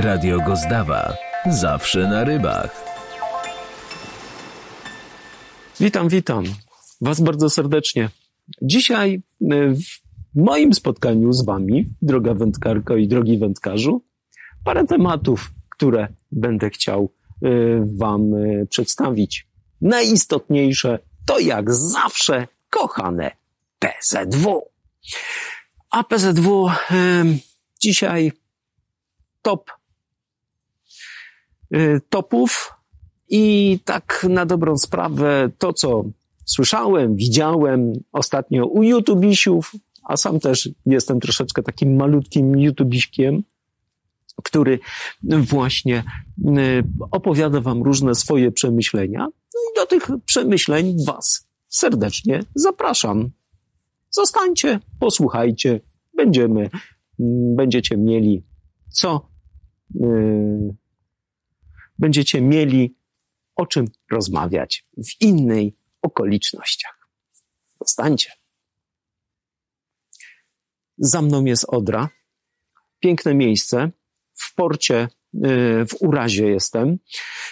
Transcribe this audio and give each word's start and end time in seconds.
Radio 0.00 0.40
Gozdawa. 0.40 1.16
Zawsze 1.50 2.08
na 2.08 2.24
rybach. 2.24 2.84
Witam, 5.80 6.08
witam 6.08 6.44
Was 7.00 7.20
bardzo 7.20 7.50
serdecznie. 7.50 8.08
Dzisiaj 8.62 9.22
y, 9.42 9.74
w 9.74 10.00
moim 10.34 10.74
spotkaniu 10.74 11.32
z 11.32 11.44
Wami, 11.44 11.86
droga 12.02 12.34
wędkarko 12.34 12.96
i 12.96 13.08
drogi 13.08 13.38
wędkarzu, 13.38 14.04
parę 14.64 14.84
tematów, 14.84 15.50
które 15.68 16.08
będę 16.32 16.70
chciał 16.70 17.12
y, 17.44 17.48
Wam 17.98 18.34
y, 18.34 18.66
przedstawić. 18.70 19.48
Najistotniejsze 19.80 20.98
to 21.26 21.38
jak 21.38 21.74
zawsze 21.74 22.46
kochane 22.70 23.30
PZW. 23.78 24.62
A 25.90 26.04
PZW 26.04 26.70
dzisiaj 27.80 28.32
top 29.42 29.70
topów 32.08 32.74
i 33.28 33.78
tak 33.84 34.26
na 34.28 34.46
dobrą 34.46 34.76
sprawę 34.76 35.50
to, 35.58 35.72
co 35.72 36.04
słyszałem, 36.44 37.16
widziałem 37.16 37.92
ostatnio 38.12 38.66
u 38.66 38.82
YouTubisiów, 38.82 39.72
a 40.04 40.16
sam 40.16 40.40
też 40.40 40.68
jestem 40.86 41.20
troszeczkę 41.20 41.62
takim 41.62 41.96
malutkim 41.96 42.58
YouTubiśkiem, 42.58 43.42
który 44.42 44.78
właśnie 45.24 46.04
y, 46.38 46.84
opowiada 47.10 47.60
wam 47.60 47.82
różne 47.82 48.14
swoje 48.14 48.52
przemyślenia. 48.52 49.20
No 49.54 49.60
i 49.72 49.76
do 49.76 49.86
tych 49.86 50.08
przemyśleń 50.24 50.96
was 51.06 51.48
serdecznie 51.68 52.40
zapraszam. 52.54 53.30
Zostańcie, 54.10 54.80
posłuchajcie, 55.00 55.80
będziemy, 56.16 56.70
będziecie 57.56 57.96
mieli 57.96 58.42
co, 58.90 59.28
yy, 59.94 60.74
będziecie 61.98 62.40
mieli 62.40 62.96
o 63.56 63.66
czym 63.66 63.86
rozmawiać 64.10 64.86
w 64.96 65.20
innej 65.20 65.74
okolicznościach. 66.02 67.08
Zostańcie. 67.80 68.32
Za 70.98 71.22
mną 71.22 71.44
jest 71.44 71.64
Odra. 71.68 72.08
Piękne 73.00 73.34
miejsce. 73.34 73.90
W 74.34 74.54
porcie, 74.54 75.08
y, 75.34 75.38
w 75.86 75.94
Urazie 76.00 76.46
jestem. 76.46 76.98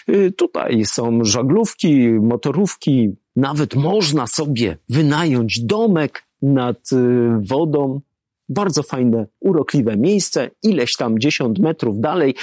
Y, 0.08 0.32
tutaj 0.32 0.84
są 0.84 1.24
żaglówki, 1.24 2.08
motorówki. 2.08 3.16
Nawet 3.36 3.74
można 3.74 4.26
sobie 4.26 4.78
wynająć 4.88 5.60
domek 5.60 6.24
nad 6.42 6.92
y, 6.92 6.96
wodą. 7.38 8.00
Bardzo 8.48 8.82
fajne, 8.82 9.26
urokliwe 9.40 9.96
miejsce. 9.96 10.50
Ileś 10.62 10.96
tam 10.96 11.18
dziesiąt 11.18 11.58
metrów 11.58 12.00
dalej 12.00 12.34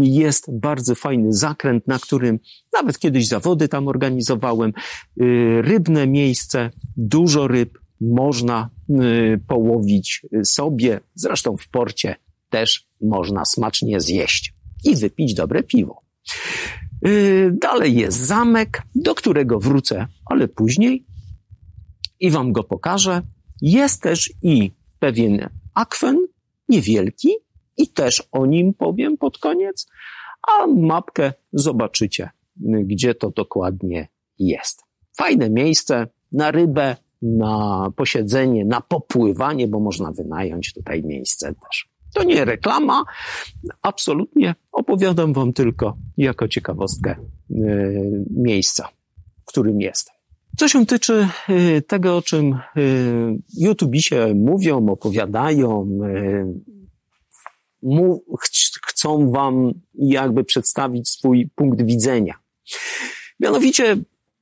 jest 0.00 0.58
bardzo 0.58 0.94
fajny 0.94 1.32
zakręt, 1.32 1.86
na 1.86 1.98
którym 1.98 2.38
nawet 2.72 2.98
kiedyś 2.98 3.28
zawody 3.28 3.68
tam 3.68 3.88
organizowałem. 3.88 4.72
Rybne 5.60 6.06
miejsce, 6.06 6.70
dużo 6.96 7.48
ryb, 7.48 7.78
można 8.00 8.70
y, 8.90 9.40
połowić 9.48 10.26
sobie. 10.44 11.00
Zresztą 11.14 11.56
w 11.56 11.68
porcie 11.68 12.16
też 12.50 12.88
można 13.00 13.44
smacznie 13.44 14.00
zjeść 14.00 14.54
i 14.84 14.96
wypić 14.96 15.34
dobre 15.34 15.62
piwo. 15.62 16.02
Y, 17.06 17.50
dalej 17.60 17.96
jest 17.96 18.18
zamek, 18.18 18.82
do 18.94 19.14
którego 19.14 19.60
wrócę, 19.60 20.06
ale 20.26 20.48
później 20.48 21.06
i 22.20 22.30
wam 22.30 22.52
go 22.52 22.64
pokażę. 22.64 23.22
Jest 23.62 24.02
też 24.02 24.32
i 24.42 24.72
pewien 24.98 25.48
akwen, 25.74 26.26
niewielki, 26.68 27.28
i 27.76 27.88
też 27.88 28.28
o 28.32 28.46
nim 28.46 28.74
powiem 28.74 29.16
pod 29.16 29.38
koniec, 29.38 29.86
a 30.48 30.66
mapkę 30.66 31.32
zobaczycie, 31.52 32.30
gdzie 32.84 33.14
to 33.14 33.30
dokładnie 33.30 34.08
jest. 34.38 34.82
Fajne 35.16 35.50
miejsce 35.50 36.06
na 36.32 36.50
rybę, 36.50 36.96
na 37.22 37.86
posiedzenie, 37.96 38.64
na 38.64 38.80
popływanie, 38.80 39.68
bo 39.68 39.80
można 39.80 40.12
wynająć 40.12 40.72
tutaj 40.72 41.02
miejsce 41.02 41.54
też. 41.54 41.88
To 42.14 42.24
nie 42.24 42.44
reklama, 42.44 43.04
absolutnie 43.82 44.54
opowiadam 44.72 45.32
Wam 45.32 45.52
tylko 45.52 45.96
jako 46.16 46.48
ciekawostkę 46.48 47.16
yy, 47.50 48.24
miejsca, 48.30 48.88
w 49.42 49.48
którym 49.48 49.80
jestem. 49.80 50.17
Co 50.58 50.68
się 50.68 50.86
tyczy 50.86 51.28
yy, 51.48 51.82
tego, 51.82 52.16
o 52.16 52.22
czym 52.22 52.58
yy, 52.76 53.38
YouTubisie 53.58 54.34
mówią, 54.34 54.88
opowiadają, 54.88 55.88
ch 58.40 58.48
chcą 58.86 59.30
Wam 59.30 59.72
jakby 59.94 60.44
przedstawić 60.44 61.08
swój 61.08 61.50
punkt 61.54 61.82
widzenia. 61.82 62.34
Mianowicie 63.40 63.96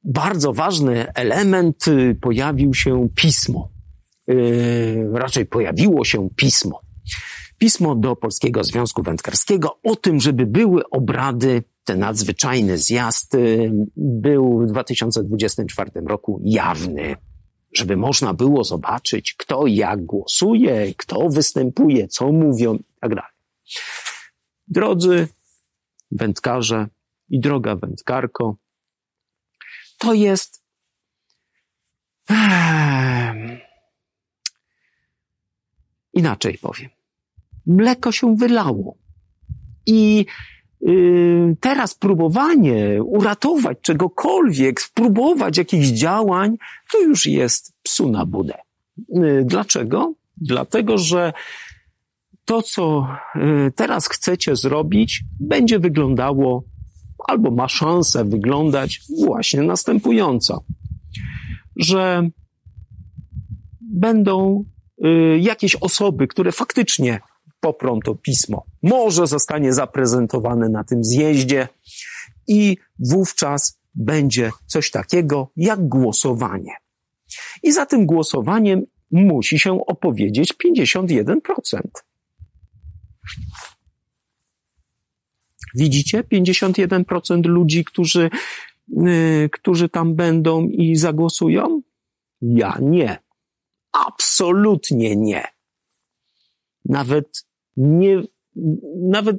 bardzo 0.04 0.52
ważny 0.52 1.12
element, 1.14 1.88
y, 1.88 2.16
pojawił 2.20 2.74
się 2.74 3.08
pismo. 3.16 3.70
Raczej 5.12 5.46
pojawiło 5.46 6.04
się 6.04 6.28
pismo. 6.36 6.80
Pismo 7.58 7.94
do 7.94 8.16
Polskiego 8.16 8.64
Związku 8.64 9.02
Wędkarskiego 9.02 9.78
o 9.82 9.96
tym, 9.96 10.20
żeby 10.20 10.46
były 10.46 10.90
obrady, 10.90 11.62
ten 11.86 11.98
nadzwyczajny 11.98 12.78
zjazd 12.78 13.34
y, 13.34 13.70
był 13.96 14.60
w 14.60 14.66
2024 14.66 15.90
roku 16.06 16.40
jawny, 16.44 17.16
żeby 17.72 17.96
można 17.96 18.34
było 18.34 18.64
zobaczyć, 18.64 19.34
kto 19.34 19.66
jak 19.66 20.04
głosuje, 20.04 20.94
kto 20.94 21.28
występuje, 21.28 22.08
co 22.08 22.32
mówią 22.32 22.74
i 22.74 22.82
tak. 23.00 23.34
Drodzy 24.68 25.28
wędkarze 26.10 26.88
i 27.28 27.40
droga 27.40 27.76
wędkarko, 27.76 28.56
to 29.98 30.14
jest. 30.14 30.62
Inaczej 36.12 36.58
powiem. 36.58 36.90
Mleko 37.66 38.12
się 38.12 38.36
wylało. 38.36 38.96
I 39.86 40.26
teraz 41.60 41.94
próbowanie 41.94 43.02
uratować 43.02 43.78
czegokolwiek, 43.82 44.80
spróbować 44.80 45.58
jakichś 45.58 45.86
działań, 45.86 46.56
to 46.92 47.00
już 47.00 47.26
jest 47.26 47.72
psu 47.82 48.10
na 48.10 48.26
budę. 48.26 48.58
Yy, 49.08 49.44
dlaczego? 49.44 50.14
Dlatego, 50.36 50.98
że 50.98 51.32
to, 52.44 52.62
co 52.62 53.08
yy, 53.34 53.72
teraz 53.74 54.08
chcecie 54.08 54.56
zrobić, 54.56 55.24
będzie 55.40 55.78
wyglądało 55.78 56.64
albo 57.28 57.50
ma 57.50 57.68
szansę 57.68 58.24
wyglądać 58.24 59.00
właśnie 59.24 59.62
następująco, 59.62 60.64
że 61.76 62.28
będą 63.80 64.64
y, 65.04 65.38
jakieś 65.38 65.76
osoby, 65.76 66.26
które 66.26 66.52
faktycznie 66.52 67.20
poprą 67.66 68.00
to 68.00 68.14
pismo. 68.14 68.64
Może 68.82 69.26
zostanie 69.26 69.72
zaprezentowane 69.72 70.68
na 70.68 70.84
tym 70.84 71.04
zjeździe 71.04 71.68
i 72.48 72.76
wówczas 72.98 73.80
będzie 73.94 74.50
coś 74.66 74.90
takiego 74.90 75.50
jak 75.56 75.88
głosowanie. 75.88 76.72
I 77.62 77.72
za 77.72 77.86
tym 77.86 78.06
głosowaniem 78.06 78.82
musi 79.10 79.58
się 79.58 79.86
opowiedzieć 79.86 80.54
51%. 80.64 81.80
Widzicie? 85.74 86.24
51% 86.32 87.46
ludzi, 87.46 87.84
którzy, 87.84 88.30
yy, 88.88 89.48
którzy 89.52 89.88
tam 89.88 90.14
będą 90.14 90.68
i 90.68 90.96
zagłosują? 90.96 91.82
Ja 92.40 92.78
nie. 92.80 93.18
Absolutnie 93.92 95.16
nie. 95.16 95.44
Nawet 96.84 97.46
nie, 97.76 98.22
nawet, 99.10 99.36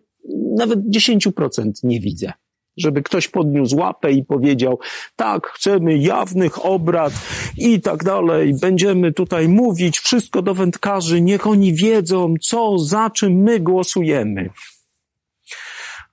nawet 0.57 0.79
10% 0.79 1.71
nie 1.83 1.99
widzę. 1.99 2.33
Żeby 2.77 3.03
ktoś 3.03 3.27
podniósł 3.27 3.77
łapę 3.77 4.11
i 4.11 4.25
powiedział, 4.25 4.79
tak, 5.15 5.47
chcemy 5.47 5.97
jawnych 5.97 6.65
obrad 6.65 7.13
i 7.57 7.81
tak 7.81 8.03
dalej, 8.03 8.53
będziemy 8.61 9.13
tutaj 9.13 9.47
mówić 9.47 9.99
wszystko 9.99 10.41
do 10.41 10.53
wędkarzy, 10.53 11.21
niech 11.21 11.47
oni 11.47 11.73
wiedzą, 11.73 12.33
co, 12.41 12.77
za 12.77 13.09
czym 13.09 13.33
my 13.33 13.59
głosujemy 13.59 14.49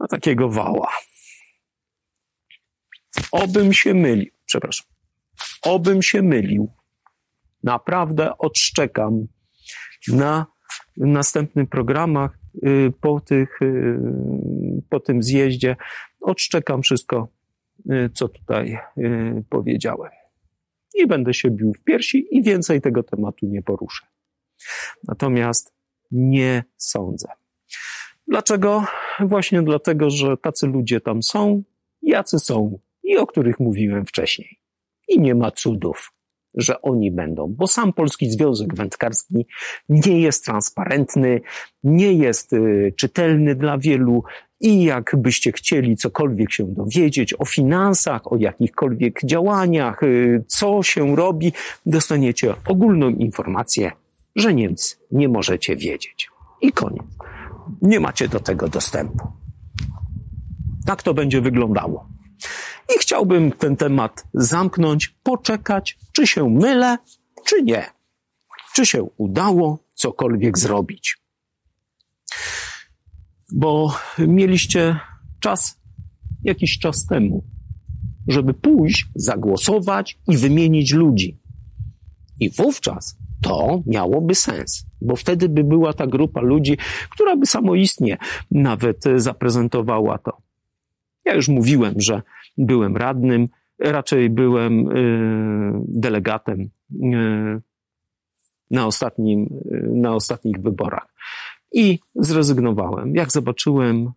na 0.01 0.07
takiego 0.07 0.49
wała. 0.49 0.89
Obym 3.33 3.73
się 3.73 3.95
mylił, 3.95 4.33
przepraszam, 4.47 4.87
obym 5.63 6.03
się 6.03 6.23
mylił. 6.23 6.73
Naprawdę 7.63 8.39
odszczekam 8.39 9.27
na 10.09 10.54
następnych 10.97 11.69
programach 11.69 12.39
y, 12.55 12.93
po, 13.01 13.21
tych, 13.21 13.63
y, 13.63 13.99
po 14.91 15.01
tym 15.01 15.23
zjeździe. 15.23 15.77
Odszczekam 16.21 16.83
wszystko, 16.83 17.29
y, 17.91 18.11
co 18.15 18.29
tutaj 18.29 18.79
powiedziałem. 19.51 20.11
I 20.95 21.07
będę 21.07 21.35
się 21.35 21.51
bił 21.51 21.73
w 21.73 21.85
piersi 21.85 22.27
i 22.31 22.43
więcej 22.43 22.81
tego 22.81 23.03
tematu 23.03 23.47
nie 23.47 23.63
poruszę. 23.63 24.07
Natomiast 25.09 25.73
nie 26.11 26.65
sądzę. 26.77 27.29
Dlaczego? 28.29 28.85
właśnie 29.21 29.63
dlatego, 29.63 30.11
że 30.11 30.37
tacy 30.37 30.67
ludzie 30.67 31.01
tam 31.01 31.23
są, 31.23 31.63
jacy 32.03 32.39
są 32.39 32.79
i 33.03 33.17
o 33.17 33.27
których 33.27 33.61
mówiłem 33.61 34.07
wcześniej. 34.07 34.59
I 35.09 35.21
nie 35.21 35.35
ma 35.35 35.51
cudów, 35.51 36.13
że 36.55 36.83
oni 36.83 37.11
będą, 37.11 37.55
bo 37.59 37.67
sam 37.67 37.93
Polski 37.93 38.31
Związek 38.31 38.75
Wędkarski 38.75 39.47
nie 39.89 40.21
jest 40.21 40.45
transparentny, 40.45 41.41
nie 41.85 42.13
jest 42.13 42.53
y, 42.53 42.93
czytelny 42.97 43.55
dla 43.55 43.79
wielu 43.79 44.23
i 44.61 44.85
jakbyście 44.85 45.53
chcieli 45.53 45.97
cokolwiek 45.97 46.53
się 46.53 46.65
dowiedzieć 46.65 47.35
o 47.39 47.45
finansach, 47.45 48.33
o 48.33 48.37
jakichkolwiek 48.37 49.21
działaniach, 49.25 50.03
y, 50.03 50.45
co 50.47 50.83
się 50.83 51.17
robi, 51.17 51.53
dostaniecie 51.87 52.55
ogólną 52.67 53.09
informację, 53.09 53.93
że 54.37 54.55
nic 54.55 55.01
nie 55.11 55.29
możecie 55.29 55.77
wiedzieć. 55.77 56.31
I 56.61 56.73
koniec. 56.73 57.03
Nie 57.83 58.01
macie 58.01 58.29
do 58.29 58.41
tego 58.41 58.69
dostępu. 58.69 59.29
Tak 60.87 61.03
to 61.03 61.15
będzie 61.15 61.41
wyglądało. 61.41 62.14
I 62.89 62.99
chciałbym 62.99 63.53
ten 63.53 63.77
temat 63.77 64.25
zamknąć, 64.35 65.09
poczekać, 65.23 65.99
czy 66.13 66.27
się 66.27 66.51
mylę, 66.51 66.99
czy 67.45 67.63
nie. 67.63 67.87
Czy 68.75 68.87
się 68.87 69.03
udało 69.17 69.79
cokolwiek 69.95 70.59
zrobić. 70.59 71.19
Bo 73.53 73.97
mieliście 74.19 75.01
czas 75.41 75.81
jakiś 76.43 76.79
czas 76.79 77.07
temu, 77.07 77.45
żeby 78.29 78.55
pójść, 78.55 79.07
zagłosować 79.15 80.19
i 80.29 80.37
wymienić 80.37 80.93
ludzi. 80.93 81.41
I 82.41 82.51
wówczas 82.51 83.17
to 83.43 83.83
miałoby 83.87 84.35
sens, 84.35 84.87
bo 85.01 85.17
wtedy 85.17 85.49
by 85.49 85.65
była 85.65 85.93
ta 85.93 86.07
grupa 86.07 86.41
ludzi, 86.41 86.79
która 87.11 87.37
by 87.37 87.47
samoistnie 87.47 88.19
nawet 88.51 89.05
zaprezentowała 89.17 90.19
to. 90.19 90.43
Ja 91.25 91.35
już 91.35 91.49
mówiłem, 91.49 91.95
że 91.97 92.23
byłem 92.59 92.97
radnym, 92.97 93.49
raczej 93.79 94.31
byłem 94.31 94.89
y, 94.89 95.85
delegatem 95.89 96.61
y, 96.61 96.69
na, 98.71 98.87
ostatnim, 98.87 99.43
y, 99.43 99.89
na 99.95 100.15
ostatnich 100.15 100.61
wyborach. 100.61 101.15
I 101.73 101.99
zrezygnowałem. 102.15 103.15
Jak 103.15 103.33
zobaczyłem, 103.33 104.13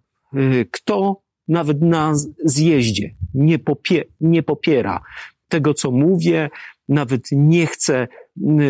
kto 0.72 1.22
nawet 1.48 1.82
na 1.82 2.14
zjeździe 2.46 3.16
nie, 3.34 3.60
popie, 3.60 4.04
nie 4.22 4.44
popiera 4.44 5.02
tego, 5.48 5.74
co 5.74 5.92
mówię, 5.92 6.50
nawet 6.90 7.22
nie 7.32 7.68
chce 7.68 8.08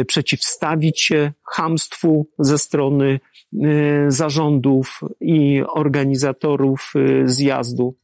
przeciwstawić 0.07 1.01
się 1.01 1.31
hamstwu 1.43 2.27
ze 2.39 2.57
strony 2.57 3.19
zarządów 4.07 5.01
i 5.21 5.63
organizatorów 5.67 6.93
zjazdu, 7.25 7.95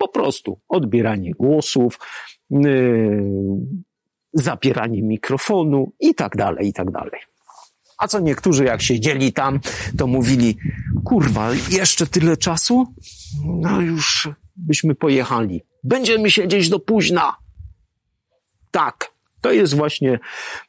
po 0.00 0.08
prostu 0.08 0.60
odbieranie 0.68 1.32
głosów, 1.32 1.98
yy, 2.50 3.22
zapieranie 4.32 5.02
mikrofonu 5.02 5.92
i 6.00 6.14
tak 6.14 6.36
dalej, 6.36 6.68
i 6.68 6.72
tak 6.72 6.90
dalej. 6.90 7.20
A 7.98 8.08
co 8.08 8.20
niektórzy, 8.20 8.64
jak 8.64 8.82
siedzieli 8.82 9.32
tam, 9.32 9.60
to 9.98 10.06
mówili, 10.06 10.56
kurwa, 11.04 11.50
jeszcze 11.70 12.06
tyle 12.06 12.36
czasu? 12.36 12.94
No 13.46 13.80
już 13.80 14.28
byśmy 14.56 14.94
pojechali. 14.94 15.62
Będziemy 15.84 16.30
siedzieć 16.30 16.68
do 16.68 16.80
późna. 16.80 17.36
Tak, 18.70 19.12
to 19.40 19.52
jest 19.52 19.76
właśnie 19.76 20.18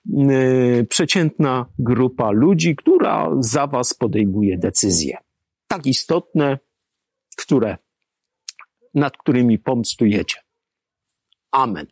yy, 0.06 0.86
przeciętna 0.90 1.66
grupa 1.80 2.32
ludzi, 2.32 2.76
która 2.76 3.30
za 3.40 3.68
was 3.68 3.94
podejmuje 3.94 4.58
decyzje. 4.58 5.18
Tak 5.68 5.86
istotne, 5.86 6.60
które 7.38 7.78
nad 8.94 9.18
którymi 9.18 9.60
pomstujecie. 9.60 10.38
Amen. 11.52 11.86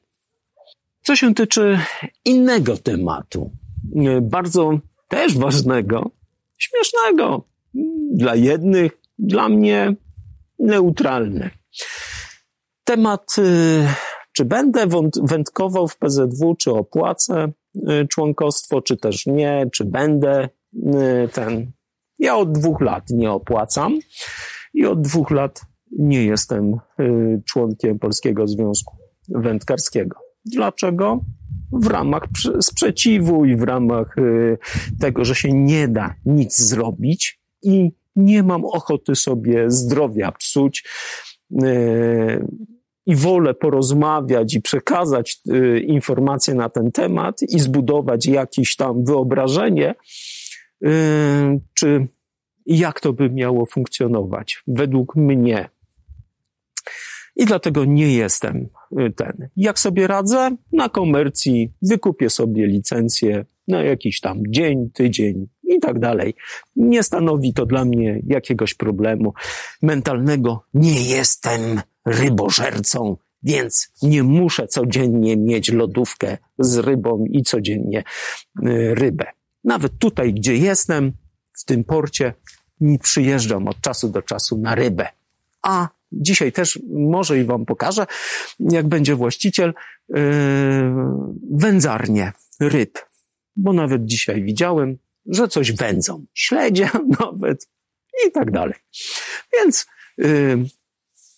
Co 1.02 1.16
się 1.16 1.34
tyczy 1.34 1.80
innego 2.26 2.78
tematu, 2.78 3.52
bardzo 4.22 4.80
też 5.08 5.38
ważnego, 5.38 6.12
śmiesznego, 6.58 7.44
dla 8.12 8.36
jednych, 8.36 8.92
dla 9.20 9.50
mnie 9.50 9.96
neutralny. 10.60 11.50
Temat, 12.84 13.36
y, 13.38 13.88
czy 14.32 14.46
będę 14.46 14.88
wędkował 15.24 15.88
w 15.88 15.98
PZW, 15.98 16.56
czy 16.56 16.72
opłacę 16.72 17.52
y, 17.76 18.08
członkostwo, 18.08 18.82
czy 18.82 18.98
też 18.98 19.26
nie, 19.26 19.66
czy 19.74 19.86
będę 19.86 20.50
ten. 21.34 21.72
Ja 22.20 22.38
od 22.38 22.52
dwóch 22.52 22.82
lat 22.82 23.04
nie 23.10 23.32
opłacam 23.32 24.00
i 24.74 24.86
od 24.86 25.02
dwóch 25.02 25.32
lat 25.32 25.62
nie 25.98 26.24
jestem 26.26 26.74
y, 27.00 27.42
członkiem 27.46 28.00
Polskiego 28.00 28.48
Związku 28.48 28.98
Wędkarskiego. 29.30 30.18
Dlaczego? 30.46 31.26
W 31.72 31.88
ramach 31.88 32.24
sprzeciwu 32.62 33.46
i 33.46 33.56
w 33.56 33.64
ramach 33.64 34.18
y, 34.18 34.58
tego, 35.00 35.26
że 35.26 35.36
się 35.36 35.54
nie 35.54 35.88
da 35.88 36.16
nic 36.26 36.60
zrobić 36.60 37.42
i 37.62 37.92
nie 38.16 38.44
mam 38.44 38.66
ochoty 38.66 39.16
sobie 39.16 39.72
zdrowia 39.72 40.32
psuć 40.32 40.84
y, 41.64 42.48
i 43.06 43.16
wolę 43.16 43.54
porozmawiać 43.54 44.54
i 44.54 44.62
przekazać 44.62 45.42
informacje 45.88 46.54
na 46.54 46.70
ten 46.70 46.92
temat 46.92 47.42
i 47.42 47.60
zbudować 47.60 48.26
jakieś 48.26 48.76
tam 48.76 49.06
wyobrażenie, 49.06 49.96
czy 51.74 52.08
jak 52.66 53.00
to 53.00 53.14
by 53.14 53.30
miało 53.30 53.66
funkcjonować 53.66 54.64
według 54.68 55.16
mnie. 55.16 55.70
I 57.40 57.46
dlatego 57.46 57.86
nie 57.86 58.14
jestem 58.14 58.70
y, 59.00 59.12
ten. 59.12 59.50
Jak 59.56 59.80
sobie 59.80 60.08
radzę? 60.08 60.56
Na 60.72 60.90
komercji 60.90 61.72
wykupię 61.82 62.30
sobie 62.30 62.68
licencję 62.68 63.46
na 63.68 63.84
jakiś 63.84 64.20
tam 64.20 64.44
dzień, 64.48 64.90
tydzień 64.94 65.48
i 65.64 65.80
tak 65.80 66.00
dalej. 66.00 66.36
Nie 66.76 67.04
stanowi 67.04 67.54
to 67.54 67.66
dla 67.66 67.86
mnie 67.86 68.22
jakiegoś 68.28 68.74
problemu 68.74 69.34
mentalnego. 69.82 70.64
Nie 70.74 71.02
jestem 71.02 71.82
rybożercą, 72.06 73.18
więc 73.44 73.92
nie 74.04 74.24
muszę 74.24 74.68
codziennie 74.68 75.38
mieć 75.38 75.72
lodówkę 75.72 76.38
z 76.60 76.78
rybą 76.78 77.26
i 77.30 77.44
codziennie 77.44 78.00
y, 78.00 78.96
rybę. 78.96 79.26
Nawet 79.64 79.98
tutaj, 80.00 80.34
gdzie 80.34 80.56
jestem, 80.56 81.12
w 81.58 81.66
tym 81.66 81.84
porcie, 81.84 82.34
przyjeżdżam 83.02 83.68
od 83.68 83.82
czasu 83.82 84.10
do 84.10 84.22
czasu 84.22 84.58
na 84.58 84.76
rybę. 84.76 85.08
A 85.62 85.99
Dzisiaj 86.12 86.52
też 86.52 86.80
może 86.90 87.40
i 87.40 87.44
wam 87.44 87.66
pokażę, 87.66 88.06
jak 88.60 88.88
będzie 88.88 89.16
właściciel, 89.16 89.74
yy, 90.10 90.22
wędzarnię 91.52 92.32
ryb. 92.60 93.00
Bo 93.56 93.74
nawet 93.74 94.06
dzisiaj 94.06 94.44
widziałem, 94.44 94.98
że 95.26 95.48
coś 95.48 95.72
wędzą. 95.72 96.26
Śledzie 96.34 96.90
nawet 97.20 97.70
i 98.28 98.32
tak 98.32 98.52
dalej. 98.52 98.76
Więc 99.54 99.88
yy, 100.18 100.66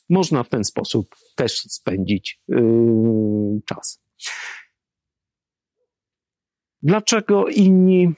można 0.10 0.44
w 0.44 0.50
ten 0.50 0.64
sposób 0.64 1.16
też 1.36 1.58
spędzić 1.58 2.40
yy, 2.48 3.62
czas. 3.66 4.02
Dlaczego 6.84 7.48
inni 7.48 8.14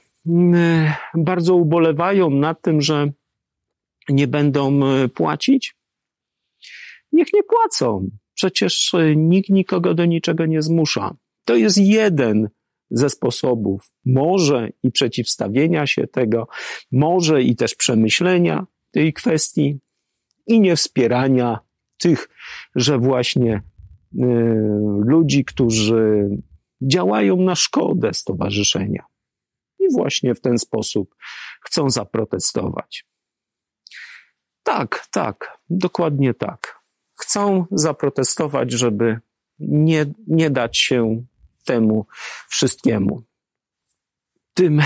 bardzo 1.14 1.54
ubolewają 1.54 2.30
nad 2.30 2.62
tym, 2.62 2.80
że 2.80 3.12
nie 4.08 4.28
będą 4.28 4.80
płacić? 5.14 5.76
Niech 7.14 7.32
nie 7.32 7.42
płacą. 7.42 8.10
Przecież 8.34 8.94
e, 8.94 9.16
nikt 9.16 9.50
nikogo 9.50 9.94
do 9.94 10.04
niczego 10.04 10.46
nie 10.46 10.62
zmusza. 10.62 11.16
To 11.44 11.56
jest 11.56 11.78
jeden 11.78 12.48
ze 12.90 13.10
sposobów, 13.10 13.92
może 14.04 14.68
i 14.82 14.90
przeciwstawienia 14.90 15.86
się 15.86 16.06
tego, 16.06 16.48
może 16.92 17.42
i 17.42 17.56
też 17.56 17.74
przemyślenia 17.74 18.66
tej 18.90 19.12
kwestii 19.12 19.78
i 20.46 20.60
nie 20.60 20.76
wspierania 20.76 21.58
tych, 21.98 22.28
że 22.74 22.98
właśnie 22.98 23.54
y, 23.54 24.20
ludzi, 25.06 25.44
którzy 25.44 26.28
działają 26.82 27.36
na 27.36 27.54
szkodę 27.54 28.14
stowarzyszenia. 28.14 29.04
I 29.78 29.84
właśnie 29.92 30.34
w 30.34 30.40
ten 30.40 30.58
sposób 30.58 31.14
chcą 31.64 31.90
zaprotestować. 31.90 33.06
Tak, 34.62 35.06
tak, 35.10 35.58
dokładnie 35.70 36.34
tak 36.34 36.83
chcą 37.14 37.66
zaprotestować, 37.70 38.72
żeby 38.72 39.20
nie, 39.58 40.06
nie 40.26 40.50
dać 40.50 40.78
się 40.78 41.24
temu 41.64 42.06
wszystkiemu. 42.48 43.22
Tym, 44.54 44.82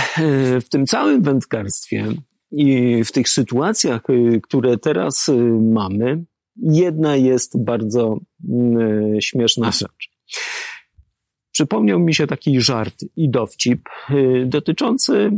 w 0.60 0.68
tym 0.70 0.86
całym 0.86 1.22
wędkarstwie 1.22 2.06
i 2.50 3.04
w 3.04 3.12
tych 3.12 3.28
sytuacjach, 3.28 4.02
e, 4.08 4.40
które 4.40 4.78
teraz 4.78 5.28
e, 5.28 5.32
mamy, 5.72 6.24
jedna 6.56 7.16
jest 7.16 7.64
bardzo 7.64 8.20
śmieszna 9.20 9.70
rzecz. 9.70 10.10
Przypomniał 11.52 12.00
mi 12.00 12.14
się 12.14 12.26
taki 12.26 12.60
żart 12.60 13.04
i 13.16 13.30
dowcip 13.30 13.88
dotyczący 14.46 15.30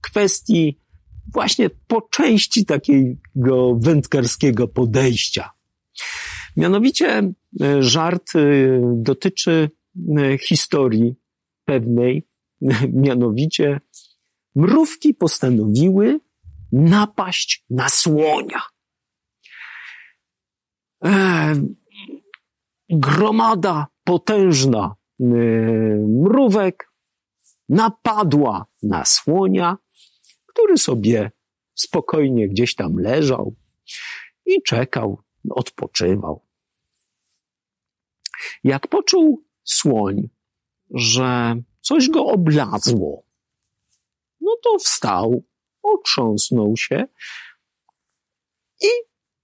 kwestii 0.00 0.80
właśnie 1.32 1.70
po 1.70 2.02
części 2.02 2.64
takiego 2.66 3.74
wędkarskiego 3.80 4.68
podejścia. 4.68 5.50
Mianowicie 6.56 7.32
e, 7.60 7.82
żart 7.82 8.36
e, 8.36 8.40
dotyczy 8.94 9.70
e, 10.16 10.38
historii 10.38 11.14
pewnej, 11.64 12.26
mianowicie 12.92 13.80
mrówki 14.54 15.14
postanowiły 15.14 16.20
napaść 16.72 17.64
na 17.70 17.88
słonia. 17.88 18.62
Gromada 22.90 23.86
potężna 24.04 24.94
mrówek 26.08 26.90
napadła 27.68 28.66
na 28.82 29.04
słonia, 29.04 29.76
który 30.54 30.78
sobie 30.78 31.30
spokojnie 31.74 32.48
gdzieś 32.48 32.74
tam 32.74 32.96
leżał 32.98 33.54
i 34.46 34.62
czekał, 34.62 35.22
odpoczywał. 35.50 36.46
Jak 38.64 38.88
poczuł 38.88 39.44
słoń, 39.64 40.28
że 40.90 41.56
coś 41.80 42.08
go 42.08 42.26
oblazło, 42.26 43.22
no 44.40 44.56
to 44.62 44.78
wstał, 44.78 45.44
otrząsnął 45.82 46.76
się 46.76 47.04
i 48.80 48.88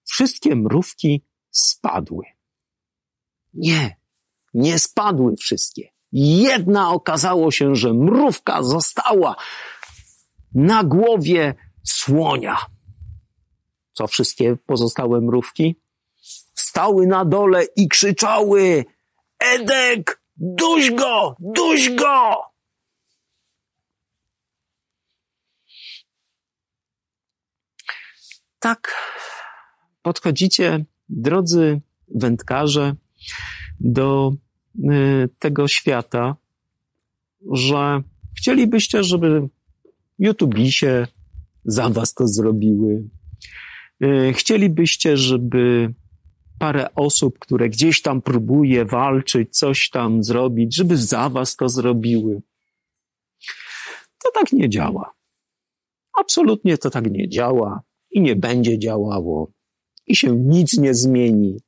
wszystkie 0.05 0.57
mrówki 0.57 1.25
spadły. 1.51 2.25
Nie, 3.55 3.97
nie 4.55 4.79
spadły 4.79 5.37
wszystkie. 5.37 5.93
Jedna 6.13 6.91
okazało 6.91 7.51
się, 7.51 7.75
że 7.75 7.95
mrówka 7.95 8.63
została 8.63 9.37
na 10.55 10.85
głowie 10.85 11.55
słonia. 11.85 12.57
Co 13.93 14.07
wszystkie 14.07 14.57
pozostałe 14.67 15.21
mrówki? 15.21 15.77
Stały 16.55 17.07
na 17.07 17.25
dole 17.25 17.65
i 17.77 17.89
krzyczały 17.89 18.85
Edek, 19.39 20.23
duś 20.37 20.91
go, 20.91 21.37
duś 21.41 21.91
go! 21.91 22.51
Tak 28.59 28.95
podchodzicie, 30.03 30.85
drodzy 31.09 31.81
wędkarze, 32.15 32.95
do 33.81 34.33
y, 34.77 35.29
tego 35.39 35.69
świata, 35.69 36.37
że 37.53 38.03
chcielibyście, 38.37 39.05
żeby 39.05 39.49
YouTubisie 40.21 41.07
za 41.65 41.89
was 41.89 42.15
to 42.15 42.29
zrobiły. 42.29 43.09
Y, 44.05 44.33
chcielibyście, 44.33 45.17
żeby 45.17 45.95
parę 46.59 46.95
osób, 46.95 47.39
które 47.39 47.69
gdzieś 47.69 48.03
tam 48.03 48.23
próbuje 48.23 48.85
walczyć, 48.85 49.59
coś 49.59 49.91
tam 49.91 50.23
zrobić, 50.23 50.77
żeby 50.77 50.97
za 50.97 51.29
was 51.29 51.57
to 51.57 51.69
zrobiły. 51.69 52.43
To 54.25 54.31
tak 54.35 54.53
nie 54.53 54.69
działa. 54.69 55.15
Absolutnie 56.21 56.79
to 56.79 56.91
tak 56.91 57.11
nie 57.11 57.29
działa 57.29 57.83
i 58.11 58.21
nie 58.21 58.37
będzie 58.37 58.79
działało 58.79 59.53
i 60.07 60.17
się 60.17 60.37
nic 60.37 60.79
nie 60.79 60.95
zmieni, 60.95 61.61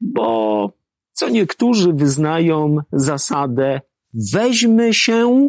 bo 0.00 0.72
co 1.12 1.28
niektórzy 1.28 1.92
wyznają 1.92 2.76
zasadę 2.92 3.80
weźmy 4.32 4.94
się 4.94 5.48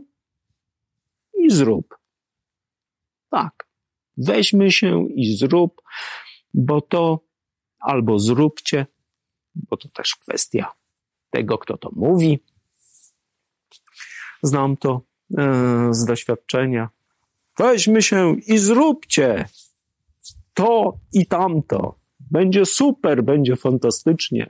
i 1.39 1.49
zrób. 1.49 2.02
Tak, 3.33 3.67
weźmy 4.17 4.71
się 4.71 5.07
i 5.09 5.35
zrób, 5.37 5.81
bo 6.53 6.81
to 6.81 7.19
albo 7.79 8.19
zróbcie, 8.19 8.85
bo 9.55 9.77
to 9.77 9.89
też 9.89 10.15
kwestia 10.15 10.71
tego, 11.29 11.57
kto 11.57 11.77
to 11.77 11.89
mówi. 11.95 12.39
Znam 14.43 14.77
to 14.77 15.01
e, 15.37 15.87
z 15.91 16.05
doświadczenia. 16.05 16.89
Weźmy 17.57 18.01
się 18.01 18.35
i 18.47 18.57
zróbcie 18.57 19.45
to 20.53 20.97
i 21.13 21.25
tamto. 21.25 21.99
Będzie 22.19 22.65
super, 22.65 23.23
będzie 23.23 23.55
fantastycznie 23.55 24.49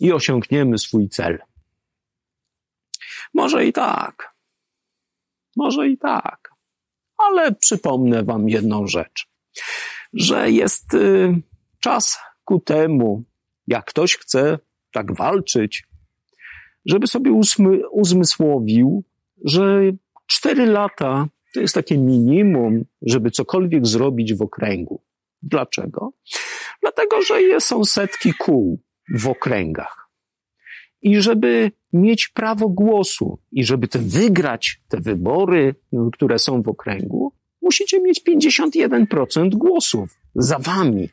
i 0.00 0.12
osiągniemy 0.12 0.78
swój 0.78 1.08
cel. 1.08 1.38
Może 3.34 3.66
i 3.66 3.72
tak. 3.72 4.34
Może 5.56 5.88
i 5.88 5.98
tak. 5.98 6.51
Ale 7.28 7.54
przypomnę 7.54 8.22
Wam 8.22 8.48
jedną 8.48 8.86
rzecz, 8.86 9.28
że 10.12 10.50
jest 10.50 10.94
y, 10.94 11.34
czas 11.80 12.18
ku 12.44 12.60
temu, 12.60 13.24
jak 13.66 13.84
ktoś 13.84 14.16
chce 14.16 14.58
tak 14.92 15.16
walczyć, 15.16 15.84
żeby 16.86 17.06
sobie 17.06 17.32
uzmysłowił, 17.90 19.04
że 19.44 19.80
cztery 20.26 20.66
lata 20.66 21.28
to 21.54 21.60
jest 21.60 21.74
takie 21.74 21.98
minimum, 21.98 22.84
żeby 23.02 23.30
cokolwiek 23.30 23.86
zrobić 23.86 24.34
w 24.34 24.42
okręgu. 24.42 25.02
Dlaczego? 25.42 26.12
Dlatego, 26.80 27.22
że 27.22 27.60
są 27.60 27.84
setki 27.84 28.34
kół 28.34 28.82
w 29.14 29.28
okręgach. 29.28 30.01
I 31.02 31.22
żeby 31.22 31.70
mieć 31.92 32.28
prawo 32.28 32.68
głosu 32.68 33.38
i 33.52 33.64
żeby 33.64 33.88
te 33.88 33.98
wygrać 33.98 34.80
te 34.88 35.00
wybory, 35.00 35.74
które 36.12 36.38
są 36.38 36.62
w 36.62 36.68
okręgu, 36.68 37.32
musicie 37.62 38.00
mieć 38.00 38.22
51% 38.28 39.48
głosów 39.48 40.18
za 40.34 40.58
wami, 40.58 41.08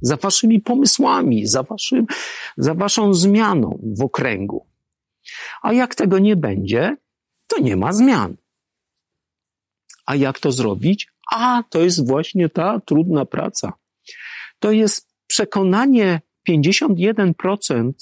za 0.00 0.16
waszymi 0.16 0.60
pomysłami, 0.60 1.46
za, 1.46 1.62
waszym, 1.62 2.06
za 2.56 2.74
waszą 2.74 3.14
zmianą 3.14 3.78
w 3.82 4.02
okręgu. 4.02 4.66
A 5.62 5.72
jak 5.72 5.94
tego 5.94 6.18
nie 6.18 6.36
będzie, 6.36 6.96
to 7.46 7.60
nie 7.60 7.76
ma 7.76 7.92
zmian. 7.92 8.36
A 10.06 10.16
jak 10.16 10.38
to 10.38 10.52
zrobić? 10.52 11.08
A 11.32 11.62
to 11.70 11.80
jest 11.80 12.08
właśnie 12.08 12.48
ta 12.48 12.80
trudna 12.80 13.24
praca. 13.24 13.72
To 14.58 14.72
jest 14.72 15.08
przekonanie 15.26 16.20
51% 16.48 17.92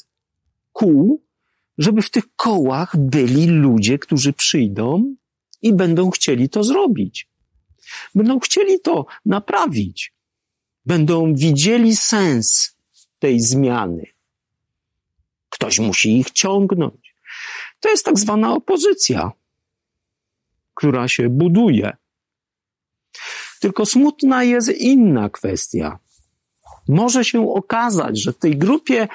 kół, 0.73 1.26
żeby 1.79 2.03
w 2.03 2.11
tych 2.11 2.25
kołach 2.37 2.97
byli 2.97 3.47
ludzie, 3.47 3.99
którzy 3.99 4.33
przyjdą 4.33 5.15
i 5.63 5.73
będą 5.73 6.11
chcieli 6.11 6.49
to 6.49 6.65
zrobić. 6.65 7.29
Będą 8.15 8.41
chcieli 8.41 8.81
to 8.81 9.07
naprawić. 9.25 10.13
Będą 10.87 11.35
widzieli 11.35 11.97
sens 11.97 12.77
tej 13.19 13.41
zmiany. 13.41 14.07
Ktoś 15.49 15.79
musi 15.79 16.19
ich 16.19 16.31
ciągnąć. 16.31 17.15
To 17.81 17.89
jest 17.89 18.05
tak 18.05 18.19
zwana 18.19 18.55
opozycja, 18.55 19.33
która 20.75 21.09
się 21.09 21.29
buduje. 21.29 21.97
Tylko 23.61 23.87
smutna 23.87 24.45
jest 24.45 24.69
inna 24.69 25.31
kwestia. 25.31 25.99
Może 26.89 27.25
się 27.25 27.53
okazać, 27.53 28.23
że 28.23 28.33
w 28.33 28.39
tej 28.39 28.57
grupie 28.57 29.09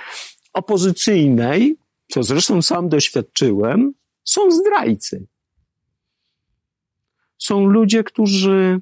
opozycyjnej, 0.53 1.77
co 2.11 2.23
zresztą 2.23 2.61
sam 2.61 2.89
doświadczyłem, 2.89 3.93
są 4.23 4.51
zdrajcy. 4.51 5.27
Są 7.37 7.65
ludzie, 7.65 8.03
którzy 8.03 8.81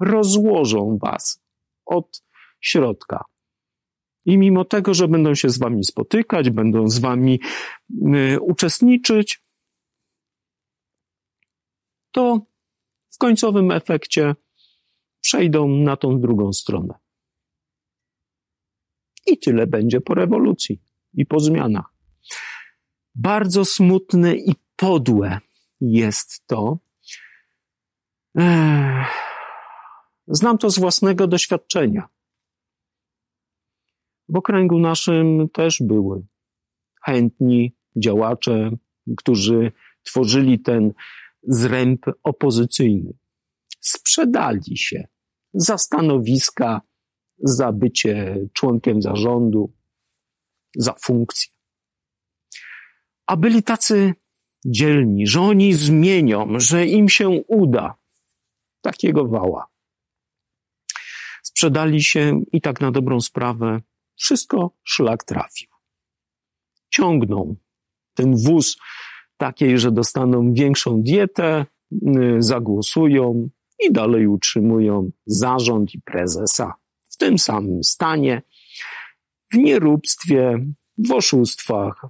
rozłożą 0.00 0.98
was 0.98 1.42
od 1.84 2.24
środka. 2.60 3.24
I 4.24 4.38
mimo 4.38 4.64
tego, 4.64 4.94
że 4.94 5.08
będą 5.08 5.34
się 5.34 5.48
z 5.48 5.58
wami 5.58 5.84
spotykać, 5.84 6.50
będą 6.50 6.88
z 6.88 6.98
wami 6.98 7.40
y, 7.90 8.40
uczestniczyć, 8.40 9.42
to 12.10 12.46
w 13.10 13.18
końcowym 13.18 13.70
efekcie 13.70 14.34
przejdą 15.20 15.68
na 15.68 15.96
tą 15.96 16.20
drugą 16.20 16.52
stronę. 16.52 16.94
I 19.26 19.38
tyle 19.38 19.66
będzie 19.66 20.00
po 20.00 20.14
rewolucji 20.14 20.80
i 21.14 21.26
po 21.26 21.40
zmianach. 21.40 21.93
Bardzo 23.14 23.64
smutne 23.64 24.34
i 24.34 24.54
podłe 24.76 25.38
jest 25.80 26.46
to. 26.46 26.78
Znam 30.28 30.58
to 30.58 30.70
z 30.70 30.78
własnego 30.78 31.26
doświadczenia. 31.26 32.08
W 34.28 34.36
okręgu 34.36 34.78
naszym 34.78 35.48
też 35.52 35.82
były 35.82 36.26
chętni 37.04 37.76
działacze, 37.96 38.70
którzy 39.16 39.72
tworzyli 40.02 40.60
ten 40.60 40.92
zręb 41.42 42.06
opozycyjny. 42.22 43.12
Sprzedali 43.80 44.78
się 44.78 45.08
za 45.54 45.78
stanowiska, 45.78 46.80
za 47.38 47.72
bycie 47.72 48.46
członkiem 48.52 49.02
zarządu, 49.02 49.72
za 50.76 50.94
funkcję. 51.00 51.53
A 53.26 53.36
byli 53.36 53.62
tacy 53.62 54.14
dzielni, 54.64 55.26
że 55.26 55.40
oni 55.40 55.74
zmienią, 55.74 56.60
że 56.60 56.86
im 56.86 57.08
się 57.08 57.28
uda. 57.48 57.94
takiego 58.80 59.28
wała. 59.28 59.66
Sprzedali 61.42 62.02
się 62.02 62.40
i 62.52 62.60
tak 62.60 62.80
na 62.80 62.90
dobrą 62.90 63.20
sprawę 63.20 63.80
wszystko 64.16 64.70
szlak 64.84 65.24
trafił. 65.24 65.68
Ciągną 66.90 67.56
ten 68.14 68.36
wóz 68.36 68.76
takiej, 69.36 69.78
że 69.78 69.92
dostaną 69.92 70.52
większą 70.52 71.02
dietę, 71.02 71.66
y, 71.92 72.36
zagłosują 72.38 73.48
i 73.80 73.92
dalej 73.92 74.26
utrzymują 74.26 75.10
zarząd 75.26 75.94
i 75.94 76.00
prezesa 76.00 76.74
w 77.10 77.16
tym 77.16 77.38
samym 77.38 77.84
stanie, 77.84 78.42
w 79.52 79.56
nieróbstwie, 79.56 80.66
w 80.98 81.12
oszustwach, 81.12 82.06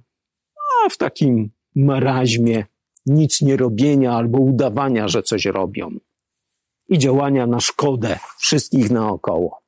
a 0.85 0.89
w 0.89 0.97
takim 0.97 1.49
maraźmie 1.75 2.65
nic 3.05 3.41
nie 3.41 3.57
robienia 3.57 4.13
albo 4.13 4.39
udawania, 4.39 5.07
że 5.07 5.23
coś 5.23 5.45
robią. 5.45 5.89
I 6.89 6.97
działania 6.97 7.47
na 7.47 7.59
szkodę 7.59 8.19
wszystkich 8.37 8.91
naokoło. 8.91 9.61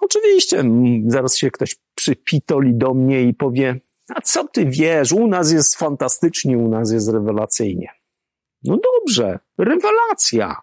Oczywiście, 0.00 0.64
zaraz 1.06 1.36
się 1.36 1.50
ktoś 1.50 1.76
przypitoli 1.94 2.74
do 2.74 2.94
mnie 2.94 3.22
i 3.22 3.34
powie, 3.34 3.80
a 4.08 4.20
co 4.20 4.48
ty 4.48 4.66
wiesz, 4.66 5.12
u 5.12 5.26
nas 5.26 5.52
jest 5.52 5.76
fantastycznie, 5.76 6.58
u 6.58 6.68
nas 6.68 6.92
jest 6.92 7.08
rewelacyjnie. 7.08 7.88
No 8.64 8.76
dobrze, 8.76 9.38
rewelacja. 9.58 10.56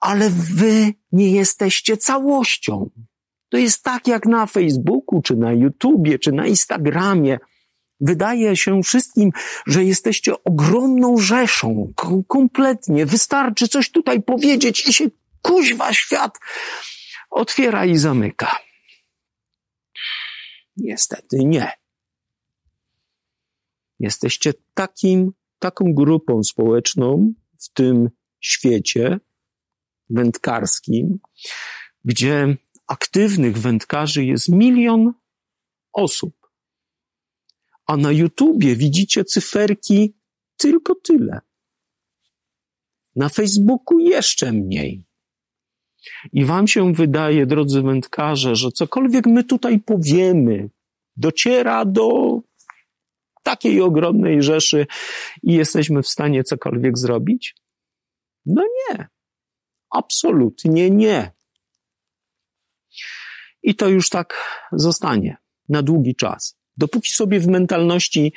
Ale 0.00 0.30
wy 0.30 0.92
nie 1.12 1.30
jesteście 1.32 1.96
całością. 1.96 2.90
To 3.48 3.56
jest 3.56 3.82
tak 3.82 4.06
jak 4.06 4.26
na 4.26 4.46
Facebooku, 4.46 5.22
czy 5.22 5.36
na 5.36 5.52
YouTubie, 5.52 6.18
czy 6.18 6.32
na 6.32 6.46
Instagramie. 6.46 7.38
Wydaje 8.00 8.56
się 8.56 8.82
wszystkim, 8.82 9.30
że 9.66 9.84
jesteście 9.84 10.44
ogromną 10.44 11.18
rzeszą, 11.18 11.92
kompletnie. 12.28 13.06
Wystarczy 13.06 13.68
coś 13.68 13.90
tutaj 13.90 14.22
powiedzieć 14.22 14.88
i 14.88 14.92
się 14.92 15.04
kuźwa 15.42 15.92
świat 15.92 16.38
otwiera 17.30 17.84
i 17.84 17.96
zamyka. 17.96 18.56
Niestety 20.76 21.36
nie. 21.38 21.72
Jesteście 23.98 24.52
takim, 24.74 25.32
taką 25.58 25.94
grupą 25.94 26.42
społeczną 26.42 27.32
w 27.60 27.68
tym 27.72 28.10
świecie 28.40 29.20
wędkarskim, 30.10 31.18
gdzie 32.04 32.56
aktywnych 32.86 33.58
wędkarzy 33.58 34.24
jest 34.24 34.48
milion 34.48 35.12
osób. 35.92 36.39
A 37.90 37.96
na 37.96 38.12
YouTubie 38.12 38.76
widzicie 38.76 39.24
cyferki 39.24 40.14
tylko 40.56 40.94
tyle. 40.94 41.40
Na 43.16 43.28
Facebooku 43.28 43.98
jeszcze 43.98 44.52
mniej. 44.52 45.04
I 46.32 46.44
wam 46.44 46.68
się 46.68 46.92
wydaje, 46.92 47.46
drodzy 47.46 47.82
wędkarze, 47.82 48.56
że 48.56 48.72
cokolwiek 48.72 49.26
my 49.26 49.44
tutaj 49.44 49.80
powiemy, 49.80 50.70
dociera 51.16 51.84
do 51.84 52.40
takiej 53.42 53.80
ogromnej 53.80 54.42
rzeszy 54.42 54.86
i 55.42 55.52
jesteśmy 55.52 56.02
w 56.02 56.08
stanie 56.08 56.44
cokolwiek 56.44 56.98
zrobić? 56.98 57.56
No 58.46 58.62
nie. 58.62 59.08
Absolutnie 59.90 60.90
nie. 60.90 61.32
I 63.62 63.74
to 63.74 63.88
już 63.88 64.10
tak 64.10 64.34
zostanie 64.72 65.36
na 65.68 65.82
długi 65.82 66.16
czas. 66.16 66.59
Dopóki 66.76 67.12
sobie 67.12 67.40
w 67.40 67.46
mentalności 67.46 68.32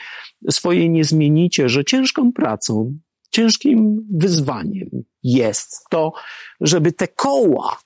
swojej 0.50 0.90
nie 0.90 1.04
zmienicie, 1.04 1.70
że 1.70 1.86
ciężką 1.86 2.34
pracą, 2.34 2.98
ciężkim 3.32 4.08
wyzwaniem 4.12 4.90
jest 5.24 5.86
to, 5.90 6.14
żeby 6.62 6.92
te 6.92 7.08
koła 7.08 7.80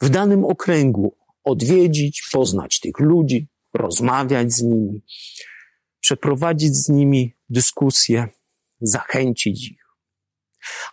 w 0.00 0.08
danym 0.08 0.44
okręgu 0.44 1.16
odwiedzić, 1.44 2.28
poznać 2.32 2.80
tych 2.80 2.98
ludzi, 2.98 3.48
rozmawiać 3.74 4.52
z 4.52 4.62
nimi, 4.62 5.02
przeprowadzić 6.00 6.76
z 6.76 6.88
nimi 6.88 7.34
dyskusję, 7.48 8.28
zachęcić 8.80 9.70
ich. 9.70 9.84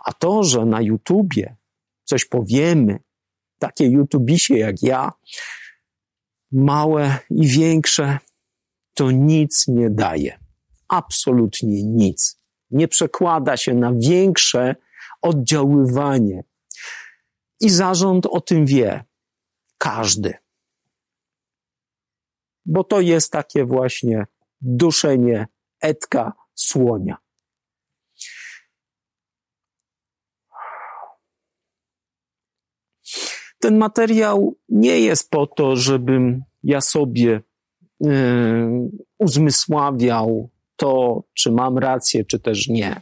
A 0.05 0.13
to, 0.13 0.43
że 0.43 0.65
na 0.65 0.81
YouTubie 0.81 1.55
coś 2.03 2.25
powiemy, 2.25 2.99
takie 3.59 3.85
YouTubisie 3.85 4.57
jak 4.57 4.83
ja, 4.83 5.11
małe 6.51 7.17
i 7.29 7.47
większe, 7.47 8.19
to 8.93 9.11
nic 9.11 9.67
nie 9.67 9.89
daje. 9.89 10.39
Absolutnie 10.87 11.83
nic. 11.83 12.41
Nie 12.71 12.87
przekłada 12.87 13.57
się 13.57 13.73
na 13.73 13.93
większe 13.93 14.75
oddziaływanie. 15.21 16.43
I 17.59 17.69
zarząd 17.69 18.25
o 18.25 18.41
tym 18.41 18.65
wie. 18.65 19.03
Każdy. 19.77 20.33
Bo 22.65 22.83
to 22.83 23.01
jest 23.01 23.31
takie 23.31 23.65
właśnie 23.65 24.25
duszenie 24.61 25.47
etka 25.81 26.33
słonia. 26.55 27.17
Ten 33.59 33.77
materiał 33.77 34.55
nie 34.69 34.99
jest 34.99 35.29
po 35.29 35.47
to, 35.47 35.75
żebym 35.75 36.43
ja 36.63 36.81
sobie 36.81 37.41
uzmysławiał 39.17 40.49
to, 40.75 41.23
czy 41.33 41.51
mam 41.51 41.77
rację, 41.77 42.25
czy 42.25 42.39
też 42.39 42.67
nie. 42.67 43.01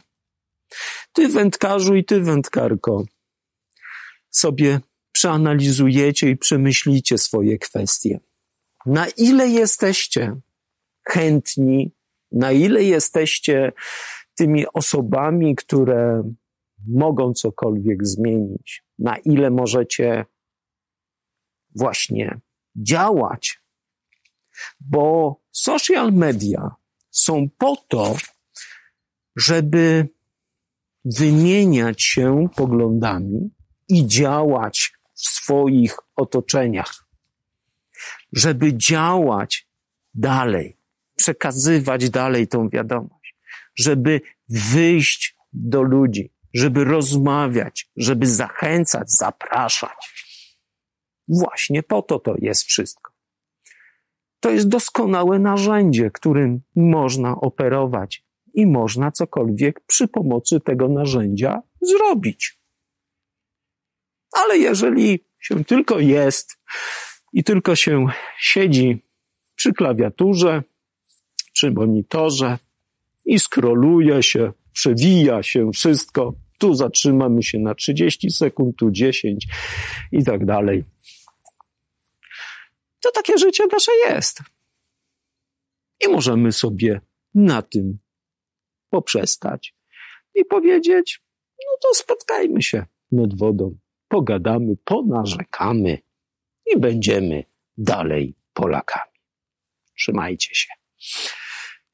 Ty 1.12 1.28
wędkarzu 1.28 1.94
i 1.94 2.04
ty 2.04 2.20
wędkarko 2.20 3.04
sobie 4.30 4.80
przeanalizujecie 5.12 6.30
i 6.30 6.36
przemyślicie 6.36 7.18
swoje 7.18 7.58
kwestie. 7.58 8.20
Na 8.86 9.06
ile 9.08 9.48
jesteście 9.48 10.36
chętni, 11.08 11.92
na 12.32 12.52
ile 12.52 12.82
jesteście 12.82 13.72
tymi 14.34 14.64
osobami, 14.74 15.56
które 15.56 16.22
mogą 16.88 17.32
cokolwiek 17.32 18.06
zmienić, 18.06 18.84
na 18.98 19.16
ile 19.16 19.50
możecie 19.50 20.24
właśnie 21.76 22.40
działać, 22.76 23.59
bo 24.80 25.36
social 25.50 26.12
media 26.12 26.70
są 27.10 27.48
po 27.58 27.76
to, 27.76 28.16
żeby 29.36 30.08
wymieniać 31.04 32.02
się 32.02 32.48
poglądami 32.56 33.50
i 33.88 34.06
działać 34.06 34.92
w 35.14 35.20
swoich 35.20 35.96
otoczeniach, 36.16 37.06
żeby 38.32 38.76
działać 38.76 39.68
dalej, 40.14 40.76
przekazywać 41.16 42.10
dalej 42.10 42.48
tą 42.48 42.68
wiadomość, 42.68 43.36
żeby 43.74 44.20
wyjść 44.48 45.36
do 45.52 45.82
ludzi, 45.82 46.32
żeby 46.54 46.84
rozmawiać, 46.84 47.90
żeby 47.96 48.26
zachęcać, 48.26 49.12
zapraszać. 49.12 50.26
Właśnie 51.28 51.82
po 51.82 52.02
to 52.02 52.18
to 52.18 52.34
jest 52.38 52.64
wszystko. 52.64 53.09
To 54.40 54.50
jest 54.50 54.68
doskonałe 54.68 55.38
narzędzie, 55.38 56.10
którym 56.10 56.60
można 56.76 57.40
operować 57.40 58.24
i 58.54 58.66
można 58.66 59.10
cokolwiek 59.10 59.80
przy 59.86 60.08
pomocy 60.08 60.60
tego 60.60 60.88
narzędzia 60.88 61.62
zrobić. 61.80 62.58
Ale 64.32 64.58
jeżeli 64.58 65.20
się 65.40 65.64
tylko 65.64 65.98
jest 65.98 66.58
i 67.32 67.44
tylko 67.44 67.76
się 67.76 68.06
siedzi 68.38 69.02
przy 69.54 69.72
klawiaturze, 69.72 70.62
przy 71.52 71.70
monitorze 71.70 72.58
i 73.24 73.38
skroluje 73.38 74.22
się, 74.22 74.52
przewija 74.72 75.42
się 75.42 75.70
wszystko, 75.72 76.34
tu 76.58 76.74
zatrzymamy 76.74 77.42
się 77.42 77.58
na 77.58 77.74
30 77.74 78.30
sekund, 78.30 78.76
tu 78.76 78.90
10 78.90 79.46
i 80.12 80.24
tak 80.24 80.44
dalej. 80.44 80.84
To 83.00 83.10
takie 83.12 83.38
życie 83.38 83.64
nasze 83.72 83.92
jest. 84.08 84.38
I 86.04 86.08
możemy 86.08 86.52
sobie 86.52 87.00
na 87.34 87.62
tym 87.62 87.98
poprzestać 88.90 89.74
i 90.34 90.44
powiedzieć, 90.44 91.22
no 91.58 91.78
to 91.82 91.94
spotkajmy 91.94 92.62
się 92.62 92.86
nad 93.12 93.38
wodą, 93.38 93.78
pogadamy, 94.08 94.76
ponarzekamy 94.84 95.98
i 96.66 96.78
będziemy 96.78 97.44
dalej 97.78 98.34
Polakami. 98.52 99.18
Trzymajcie 99.98 100.54
się. 100.54 100.68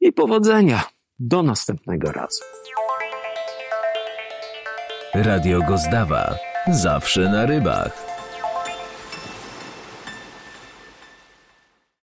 I 0.01 0.13
powodzenia. 0.13 0.85
Do 1.19 1.43
następnego 1.43 2.13
razu. 2.13 2.45
Radio 5.15 5.63
Gozdawa. 5.63 6.39
Zawsze 6.73 7.21
na 7.21 7.47
rybach. 7.47 8.06